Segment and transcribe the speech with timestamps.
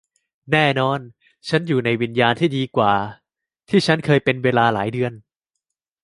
[0.51, 0.99] แน่นอน
[1.47, 2.93] ฉันอยู่ในวิญญาณที่ดีกว่า
[3.69, 5.13] ที่ฉันเคยเป็นเวลาหลายเดือน